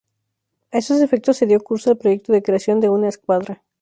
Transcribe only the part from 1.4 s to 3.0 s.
dio curso al proyecto de creación de